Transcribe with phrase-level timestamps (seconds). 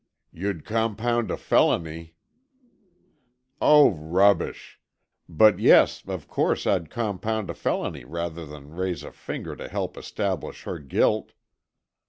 [0.33, 2.15] "You'd compound a felony——"
[3.61, 4.79] "Oh, rubbish!
[5.29, 9.95] But, yes, of course, I'd compound a felony rather than raise a finger to help
[9.95, 11.33] establish her guilt."